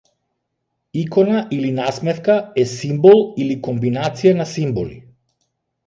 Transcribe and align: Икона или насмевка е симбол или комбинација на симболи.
Икона 1.01 1.47
или 1.51 1.71
насмевка 1.81 2.37
е 2.63 2.65
симбол 2.73 3.21
или 3.45 3.61
комбинација 3.69 4.37
на 4.43 4.53
симболи. 4.57 5.03